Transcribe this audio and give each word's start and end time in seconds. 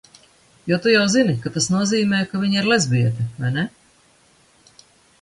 Jo 0.71 0.79
tu 0.85 0.93
jau 0.93 1.03
zini, 1.15 1.35
ka 1.43 1.51
tas 1.59 1.69
nozīmē, 1.75 2.23
ka 2.33 2.43
viņa 2.47 2.59
ir 2.63 2.73
lezbiete, 2.73 3.31
vai 3.45 3.55
ne? 3.61 3.71